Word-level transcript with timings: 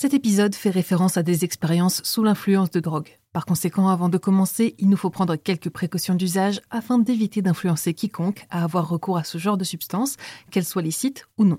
Cet 0.00 0.14
épisode 0.14 0.54
fait 0.54 0.70
référence 0.70 1.18
à 1.18 1.22
des 1.22 1.44
expériences 1.44 2.00
sous 2.04 2.24
l'influence 2.24 2.70
de 2.70 2.80
drogue. 2.80 3.18
Par 3.34 3.44
conséquent, 3.44 3.90
avant 3.90 4.08
de 4.08 4.16
commencer, 4.16 4.74
il 4.78 4.88
nous 4.88 4.96
faut 4.96 5.10
prendre 5.10 5.36
quelques 5.36 5.68
précautions 5.68 6.14
d'usage 6.14 6.62
afin 6.70 6.98
d'éviter 6.98 7.42
d'influencer 7.42 7.92
quiconque 7.92 8.46
à 8.48 8.64
avoir 8.64 8.88
recours 8.88 9.18
à 9.18 9.24
ce 9.24 9.36
genre 9.36 9.58
de 9.58 9.64
substance, 9.64 10.16
qu'elle 10.50 10.64
soit 10.64 10.80
licite 10.80 11.26
ou 11.36 11.44
non. 11.44 11.58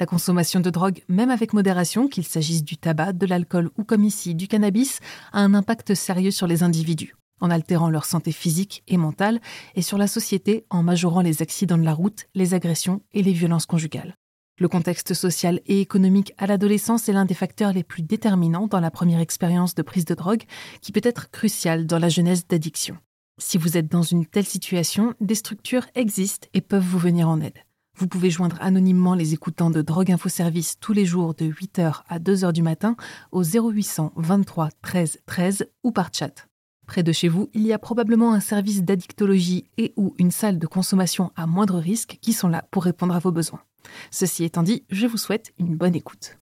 La 0.00 0.06
consommation 0.06 0.60
de 0.60 0.70
drogue, 0.70 1.02
même 1.08 1.28
avec 1.28 1.52
modération, 1.52 2.08
qu'il 2.08 2.24
s'agisse 2.24 2.64
du 2.64 2.78
tabac, 2.78 3.12
de 3.12 3.26
l'alcool 3.26 3.68
ou 3.76 3.84
comme 3.84 4.04
ici 4.04 4.34
du 4.34 4.48
cannabis, 4.48 5.00
a 5.34 5.40
un 5.40 5.52
impact 5.52 5.94
sérieux 5.94 6.30
sur 6.30 6.46
les 6.46 6.62
individus, 6.62 7.14
en 7.42 7.50
altérant 7.50 7.90
leur 7.90 8.06
santé 8.06 8.32
physique 8.32 8.84
et 8.88 8.96
mentale, 8.96 9.38
et 9.74 9.82
sur 9.82 9.98
la 9.98 10.06
société 10.06 10.64
en 10.70 10.82
majorant 10.82 11.20
les 11.20 11.42
accidents 11.42 11.76
de 11.76 11.84
la 11.84 11.92
route, 11.92 12.24
les 12.34 12.54
agressions 12.54 13.02
et 13.12 13.22
les 13.22 13.32
violences 13.32 13.66
conjugales. 13.66 14.16
Le 14.58 14.68
contexte 14.68 15.14
social 15.14 15.60
et 15.66 15.80
économique 15.80 16.34
à 16.36 16.46
l'adolescence 16.46 17.08
est 17.08 17.12
l'un 17.12 17.24
des 17.24 17.34
facteurs 17.34 17.72
les 17.72 17.82
plus 17.82 18.02
déterminants 18.02 18.66
dans 18.66 18.80
la 18.80 18.90
première 18.90 19.20
expérience 19.20 19.74
de 19.74 19.82
prise 19.82 20.04
de 20.04 20.14
drogue, 20.14 20.44
qui 20.80 20.92
peut 20.92 21.00
être 21.02 21.30
crucial 21.30 21.86
dans 21.86 21.98
la 21.98 22.10
genèse 22.10 22.46
d'addiction. 22.46 22.96
Si 23.38 23.56
vous 23.56 23.76
êtes 23.76 23.90
dans 23.90 24.02
une 24.02 24.26
telle 24.26 24.44
situation, 24.44 25.14
des 25.20 25.34
structures 25.34 25.86
existent 25.94 26.48
et 26.52 26.60
peuvent 26.60 26.84
vous 26.84 26.98
venir 26.98 27.28
en 27.28 27.40
aide. 27.40 27.58
Vous 27.96 28.08
pouvez 28.08 28.30
joindre 28.30 28.56
anonymement 28.60 29.14
les 29.14 29.34
écoutants 29.34 29.70
de 29.70 29.82
Drogue 29.82 30.12
Info 30.12 30.28
Service 30.28 30.78
tous 30.78 30.92
les 30.92 31.06
jours 31.06 31.34
de 31.34 31.46
8h 31.46 32.02
à 32.08 32.18
2h 32.18 32.52
du 32.52 32.62
matin 32.62 32.96
au 33.32 33.42
0800 33.42 34.12
23 34.16 34.68
13 34.82 35.20
13 35.26 35.66
ou 35.82 35.92
par 35.92 36.10
chat. 36.12 36.46
Près 36.86 37.02
de 37.02 37.12
chez 37.12 37.28
vous, 37.28 37.48
il 37.54 37.62
y 37.62 37.72
a 37.72 37.78
probablement 37.78 38.32
un 38.32 38.40
service 38.40 38.82
d'addictologie 38.82 39.64
et 39.78 39.92
ou 39.96 40.14
une 40.18 40.30
salle 40.30 40.58
de 40.58 40.66
consommation 40.66 41.32
à 41.36 41.46
moindre 41.46 41.78
risque 41.78 42.18
qui 42.20 42.32
sont 42.32 42.48
là 42.48 42.64
pour 42.70 42.84
répondre 42.84 43.14
à 43.14 43.18
vos 43.18 43.32
besoins. 43.32 43.62
Ceci 44.10 44.44
étant 44.44 44.62
dit, 44.62 44.84
je 44.90 45.06
vous 45.06 45.16
souhaite 45.16 45.52
une 45.58 45.76
bonne 45.76 45.94
écoute. 45.94 46.38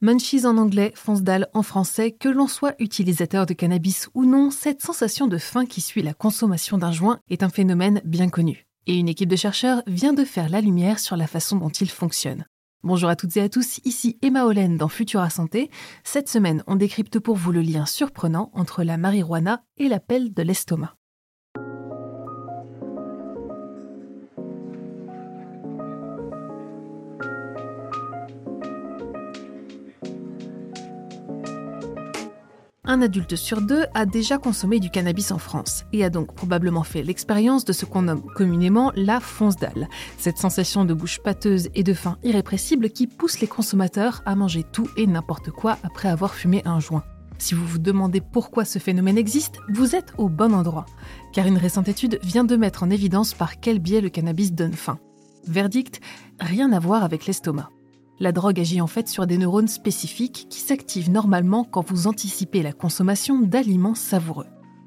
Munchies 0.00 0.44
en 0.44 0.58
anglais, 0.58 0.92
fonce 0.96 1.22
dalle 1.22 1.48
en 1.54 1.62
français, 1.62 2.12
que 2.12 2.28
l'on 2.28 2.46
soit 2.46 2.74
utilisateur 2.78 3.46
de 3.46 3.54
cannabis 3.54 4.10
ou 4.12 4.24
non, 4.24 4.50
cette 4.50 4.82
sensation 4.82 5.28
de 5.28 5.38
faim 5.38 5.64
qui 5.66 5.80
suit 5.80 6.02
la 6.02 6.12
consommation 6.12 6.76
d'un 6.76 6.92
joint 6.92 7.20
est 7.30 7.42
un 7.42 7.48
phénomène 7.48 8.02
bien 8.04 8.28
connu. 8.28 8.66
Et 8.86 8.98
une 8.98 9.08
équipe 9.08 9.30
de 9.30 9.36
chercheurs 9.36 9.82
vient 9.86 10.12
de 10.12 10.24
faire 10.24 10.50
la 10.50 10.60
lumière 10.60 10.98
sur 10.98 11.16
la 11.16 11.26
façon 11.26 11.56
dont 11.56 11.70
il 11.70 11.90
fonctionne. 11.90 12.44
Bonjour 12.84 13.08
à 13.08 13.16
toutes 13.16 13.34
et 13.38 13.40
à 13.40 13.48
tous, 13.48 13.80
ici 13.86 14.18
Emma 14.20 14.44
Hollen 14.44 14.76
dans 14.76 14.88
Futura 14.88 15.30
Santé. 15.30 15.70
Cette 16.04 16.28
semaine, 16.28 16.62
on 16.66 16.76
décrypte 16.76 17.18
pour 17.18 17.34
vous 17.34 17.50
le 17.50 17.62
lien 17.62 17.86
surprenant 17.86 18.50
entre 18.52 18.84
la 18.84 18.98
marijuana 18.98 19.64
et 19.78 19.88
l'appel 19.88 20.34
de 20.34 20.42
l'estomac. 20.42 20.94
Un 32.84 33.02
adulte 33.02 33.36
sur 33.36 33.60
deux 33.60 33.84
a 33.94 34.06
déjà 34.06 34.38
consommé 34.38 34.80
du 34.80 34.90
cannabis 34.90 35.30
en 35.32 35.38
France 35.38 35.84
et 35.92 36.04
a 36.04 36.10
donc 36.10 36.34
probablement 36.34 36.82
fait 36.82 37.02
l'expérience 37.02 37.64
de 37.64 37.72
ce 37.72 37.84
qu'on 37.84 38.02
nomme 38.02 38.22
communément 38.34 38.92
la 38.94 39.20
fonce 39.20 39.56
dalle, 39.56 39.88
cette 40.18 40.38
sensation 40.38 40.84
de 40.84 40.94
bouche 40.94 41.20
pâteuse 41.22 41.68
et 41.74 41.82
de 41.82 41.94
faim 41.94 42.18
irrépressible 42.22 42.90
qui 42.90 43.06
pousse 43.06 43.40
les 43.40 43.46
consommateurs 43.46 44.22
à 44.26 44.34
manger 44.34 44.64
tout 44.64 44.88
et 44.96 45.06
n'importe 45.06 45.50
quoi 45.50 45.78
après 45.82 46.08
avoir 46.08 46.34
fumé 46.34 46.62
un 46.64 46.80
joint. 46.80 47.04
Si 47.38 47.54
vous 47.54 47.66
vous 47.66 47.78
demandez 47.78 48.20
pourquoi 48.20 48.64
ce 48.64 48.78
phénomène 48.78 49.18
existe, 49.18 49.58
vous 49.68 49.96
êtes 49.96 50.12
au 50.18 50.28
bon 50.28 50.54
endroit, 50.54 50.86
car 51.32 51.46
une 51.46 51.58
récente 51.58 51.88
étude 51.88 52.18
vient 52.22 52.44
de 52.44 52.56
mettre 52.56 52.82
en 52.82 52.90
évidence 52.90 53.34
par 53.34 53.60
quel 53.60 53.80
biais 53.80 54.00
le 54.00 54.08
cannabis 54.08 54.52
donne 54.52 54.72
faim. 54.72 54.98
Verdict, 55.46 56.00
rien 56.40 56.72
à 56.72 56.78
voir 56.78 57.02
avec 57.02 57.26
l'estomac. 57.26 57.70
La 58.20 58.30
drogue 58.30 58.60
agit 58.60 58.80
en 58.80 58.86
fait 58.86 59.08
sur 59.08 59.26
des 59.26 59.38
neurones 59.38 59.68
spécifiques 59.68 60.46
qui 60.48 60.60
s'activent 60.60 61.10
normalement 61.10 61.64
quand 61.64 61.90
vous 61.90 62.06
anticipez 62.06 62.62
la 62.62 62.72
consommation 62.72 63.40
d'aliments 63.40 63.96
savoureux. 63.96 64.46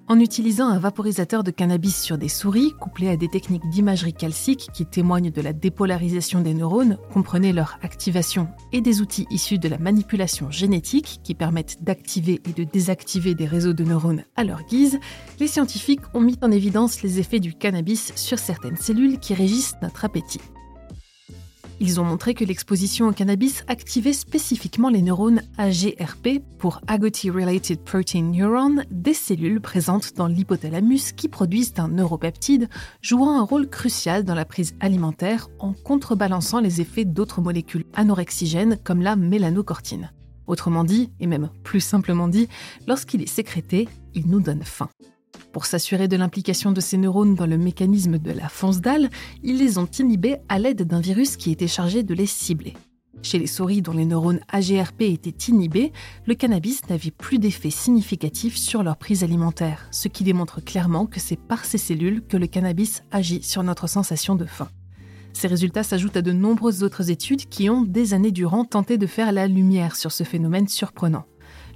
En 0.10 0.22
utilisant 0.22 0.70
un 0.70 0.80
vaporisateur 0.80 1.44
de 1.44 1.52
cannabis 1.52 2.02
sur 2.02 2.18
des 2.18 2.30
souris, 2.30 2.72
couplé 2.80 3.10
à 3.10 3.18
des 3.18 3.28
techniques 3.28 3.68
d'imagerie 3.68 4.14
calcique 4.14 4.70
qui 4.74 4.86
témoignent 4.86 5.32
de 5.32 5.42
la 5.42 5.52
dépolarisation 5.52 6.40
des 6.40 6.54
neurones, 6.54 6.98
comprenez 7.12 7.52
leur 7.52 7.78
activation, 7.82 8.48
et 8.72 8.80
des 8.80 9.02
outils 9.02 9.28
issus 9.30 9.60
de 9.60 9.68
la 9.68 9.78
manipulation 9.78 10.50
génétique 10.50 11.20
qui 11.24 11.36
permettent 11.36 11.84
d'activer 11.84 12.40
et 12.48 12.54
de 12.54 12.64
désactiver 12.64 13.36
des 13.36 13.46
réseaux 13.46 13.74
de 13.74 13.84
neurones 13.84 14.24
à 14.38 14.46
leur 14.46 14.64
guise, 14.64 14.98
les 15.42 15.48
scientifiques 15.48 16.00
ont 16.14 16.22
mis 16.22 16.38
en 16.42 16.52
évidence 16.52 17.02
les 17.02 17.20
effets 17.20 17.42
du 17.42 17.54
cannabis 17.54 18.14
sur 18.16 18.40
certaines 18.40 18.78
cellules 18.78 19.20
qui 19.20 19.34
régissent 19.34 19.76
notre 19.82 20.06
appétit. 20.06 20.40
Ils 21.80 22.00
ont 22.02 22.04
montré 22.04 22.34
que 22.34 22.44
l'exposition 22.44 23.08
au 23.08 23.12
cannabis 23.12 23.64
activait 23.68 24.14
spécifiquement 24.14 24.90
les 24.90 25.04
neurones 25.04 25.44
AGRP 25.60 26.42
pour 26.58 26.82
Agouti 26.88 27.30
Related 27.30 27.80
Protein 27.82 28.32
Neuron, 28.32 28.84
des 28.90 29.14
cellules 29.14 29.62
présentes 29.62 30.16
dans 30.16 30.26
l'hypothalamus 30.26 31.12
qui 31.16 31.30
produisent 31.30 31.76
un 31.78 31.90
neuropeptide 31.90 32.68
jouant 33.02 33.40
un 33.40 33.44
rôle 33.44 33.70
crucial 33.70 34.24
dans 34.24 34.34
la 34.34 34.46
prise 34.46 34.76
alimentaire 34.80 35.50
en 35.60 35.74
contrebalançant 35.74 36.62
les 36.62 36.82
effets 36.82 37.06
d'autres 37.06 37.42
molécules 37.42 37.86
anorexigènes 37.94 38.78
comme 38.84 39.04
la 39.04 39.16
mélanocortine. 39.16 40.12
Autrement 40.48 40.84
dit, 40.84 41.12
et 41.20 41.28
même 41.28 41.50
plus 41.64 41.82
simplement 41.82 42.28
dit, 42.28 42.48
lorsqu'il 42.88 43.22
est 43.22 43.28
sécrété, 43.28 43.88
il 44.16 44.28
nous 44.28 44.40
donne 44.40 44.64
faim. 44.64 44.90
Pour 45.52 45.66
s'assurer 45.66 46.08
de 46.08 46.18
l'implication 46.18 46.72
de 46.72 46.82
ces 46.82 46.98
neurones 46.98 47.36
dans 47.36 47.46
le 47.46 47.58
mécanisme 47.58 48.20
de 48.20 48.32
la 48.32 48.50
fonce 48.50 48.82
dalle, 48.82 49.10
ils 49.44 49.58
les 49.58 49.78
ont 49.78 49.90
inhibés 50.00 50.38
à 50.50 50.60
l'aide 50.60 50.84
d'un 50.84 51.00
virus 51.00 51.38
qui 51.38 51.52
était 51.52 51.68
chargé 51.68 52.04
de 52.04 52.14
les 52.14 52.26
cibler. 52.26 52.74
Chez 53.24 53.40
les 53.40 53.48
souris 53.48 53.82
dont 53.82 53.94
les 53.94 54.06
neurones 54.06 54.40
AGRP 54.50 55.02
étaient 55.02 55.52
inhibés, 55.52 55.92
le 56.26 56.36
cannabis 56.36 56.88
n'avait 56.90 57.12
plus 57.12 57.40
d'effet 57.40 57.72
significatif 57.72 58.56
sur 58.56 58.84
leur 58.84 58.98
prise 58.98 59.24
alimentaire, 59.24 59.88
ce 59.92 60.08
qui 60.08 60.24
démontre 60.24 60.64
clairement 60.64 61.08
que 61.08 61.20
c'est 61.20 61.40
par 61.40 61.66
ces 61.66 61.80
cellules 61.80 62.22
que 62.22 62.38
le 62.38 62.48
cannabis 62.48 63.04
agit 63.12 63.42
sur 63.42 63.64
notre 63.64 63.88
sensation 63.88 64.36
de 64.36 64.46
faim. 64.46 64.70
Ces 65.34 65.48
résultats 65.48 65.84
s'ajoutent 65.84 66.18
à 66.18 66.22
de 66.22 66.32
nombreuses 66.32 66.84
autres 66.84 67.12
études 67.12 67.48
qui 67.48 67.70
ont, 67.70 67.82
des 67.82 68.14
années 68.14 68.32
durant, 68.32 68.66
tenté 68.66 68.98
de 68.98 69.08
faire 69.08 69.32
la 69.32 69.48
lumière 69.48 69.96
sur 69.96 70.12
ce 70.12 70.24
phénomène 70.24 70.68
surprenant. 70.68 71.26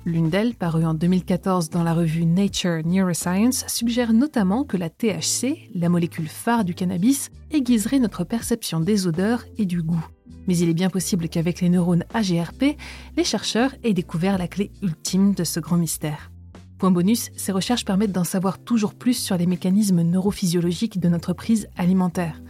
L'une 0.04 0.32
d'elles, 0.32 0.56
parue 0.56 0.84
en 0.84 0.96
2014 0.96 1.70
dans 1.70 1.84
la 1.84 1.94
revue 1.94 2.26
Nature 2.26 2.82
Neuroscience, 2.84 3.66
suggère 3.68 4.14
notamment 4.14 4.64
que 4.64 4.76
la 4.76 4.90
THC, 4.90 5.70
la 5.76 5.90
molécule 5.90 6.28
phare 6.28 6.66
du 6.66 6.74
cannabis, 6.74 7.30
aiguiserait 7.52 8.00
notre 8.00 8.24
perception 8.24 8.80
des 8.80 9.06
odeurs 9.06 9.46
et 9.60 9.66
du 9.66 9.84
goût. 9.84 10.04
Mais 10.48 10.58
il 10.58 10.70
est 10.70 10.74
bien 10.74 10.90
possible 10.90 11.30
qu'avec 11.30 11.62
les 11.62 11.70
neurones 11.70 12.04
AGRP, 12.16 12.78
les 13.16 13.24
chercheurs 13.24 13.76
aient 13.84 13.94
découvert 13.94 14.40
la 14.40 14.48
clé 14.48 14.72
ultime 14.82 15.36
de 15.36 15.44
ce 15.44 15.60
grand 15.60 15.78
mystère. 15.78 16.32
Point 16.80 16.90
bonus, 16.90 17.30
ces 17.36 17.52
recherches 17.52 17.86
permettent 17.86 18.12
d'en 18.12 18.24
savoir 18.24 18.58
toujours 18.58 18.96
plus 18.96 19.14
sur 19.14 19.38
les 19.38 19.46
mécanismes 19.46 20.02
neurophysiologiques 20.02 21.00
de 21.00 21.10
notre 21.10 21.34
prise 21.34 21.68
alimentaire. 21.78 22.42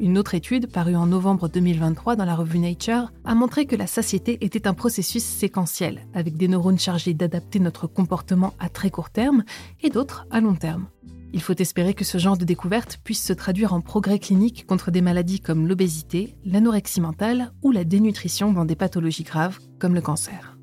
Une 0.00 0.16
autre 0.16 0.34
étude, 0.34 0.70
parue 0.70 0.94
en 0.94 1.06
novembre 1.06 1.48
2023 1.48 2.14
dans 2.14 2.24
la 2.24 2.36
revue 2.36 2.60
Nature, 2.60 3.10
a 3.24 3.34
montré 3.34 3.66
que 3.66 3.74
la 3.74 3.88
satiété 3.88 4.38
était 4.44 4.68
un 4.68 4.74
processus 4.74 5.24
séquentiel, 5.24 6.06
avec 6.14 6.36
des 6.36 6.46
neurones 6.46 6.78
chargés 6.78 7.14
d'adapter 7.14 7.58
notre 7.58 7.88
comportement 7.88 8.54
à 8.60 8.68
très 8.68 8.90
court 8.90 9.10
terme 9.10 9.42
et 9.82 9.90
d'autres 9.90 10.24
à 10.30 10.40
long 10.40 10.54
terme. 10.54 10.86
Il 11.32 11.42
faut 11.42 11.56
espérer 11.56 11.94
que 11.94 12.04
ce 12.04 12.18
genre 12.18 12.38
de 12.38 12.44
découverte 12.44 13.00
puisse 13.02 13.24
se 13.24 13.32
traduire 13.32 13.72
en 13.72 13.80
progrès 13.80 14.20
cliniques 14.20 14.66
contre 14.66 14.92
des 14.92 15.02
maladies 15.02 15.40
comme 15.40 15.66
l'obésité, 15.66 16.36
l'anorexie 16.44 17.00
mentale 17.00 17.52
ou 17.62 17.72
la 17.72 17.82
dénutrition 17.82 18.52
dans 18.52 18.64
des 18.64 18.76
pathologies 18.76 19.24
graves 19.24 19.58
comme 19.80 19.94
le 19.94 20.00
cancer. 20.00 20.57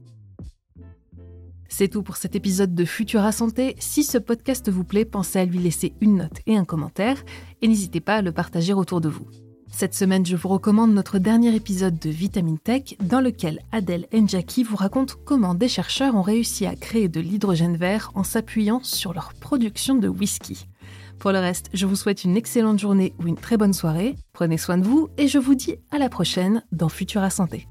C'est 1.78 1.90
tout 1.90 2.04
pour 2.04 2.16
cet 2.16 2.38
épisode 2.38 2.74
de 2.74 2.86
Futura 2.86 3.34
Santé. 3.34 3.76
Si 3.80 4.06
ce 4.06 4.18
podcast 4.18 4.70
vous 4.70 4.86
plaît, 4.86 5.04
pensez 5.04 5.40
à 5.40 5.44
lui 5.44 5.60
laisser 5.60 5.92
une 6.00 6.16
note 6.20 6.40
et 6.48 6.56
un 6.56 6.64
commentaire 6.64 7.22
et 7.62 7.68
n'hésitez 7.68 8.00
pas 8.00 8.16
à 8.16 8.22
le 8.22 8.32
partager 8.32 8.72
autour 8.72 9.02
de 9.02 9.10
vous. 9.10 9.28
Cette 9.74 9.94
semaine, 9.94 10.26
je 10.26 10.38
vous 10.38 10.48
recommande 10.48 10.94
notre 10.94 11.20
dernier 11.20 11.54
épisode 11.54 12.00
de 12.00 12.10
Vitamine 12.10 12.60
Tech 12.60 12.96
dans 13.02 13.20
lequel 13.20 13.60
Adèle 13.74 14.08
Njaki 14.14 14.64
vous 14.64 14.78
raconte 14.78 15.18
comment 15.26 15.54
des 15.54 15.68
chercheurs 15.68 16.16
ont 16.16 16.22
réussi 16.22 16.66
à 16.66 16.78
créer 16.78 17.10
de 17.10 17.20
l'hydrogène 17.20 17.76
vert 17.76 18.10
en 18.16 18.24
s'appuyant 18.24 18.80
sur 18.82 19.14
leur 19.14 19.34
production 19.34 19.96
de 19.96 20.08
whisky. 20.08 20.68
Pour 21.20 21.34
le 21.34 21.40
reste, 21.40 21.70
je 21.74 21.86
vous 21.86 21.98
souhaite 21.98 22.24
une 22.24 22.38
excellente 22.38 22.80
journée 22.80 23.14
ou 23.20 23.28
une 23.28 23.36
très 23.36 23.58
bonne 23.58 23.74
soirée. 23.74 24.16
Prenez 24.32 24.58
soin 24.58 24.78
de 24.78 24.86
vous 24.86 25.10
et 25.18 25.28
je 25.28 25.40
vous 25.40 25.56
dis 25.56 25.76
à 25.92 25.98
la 25.98 26.08
prochaine 26.08 26.64
dans 26.72 26.88
Futura 26.88 27.30
Santé. 27.30 27.68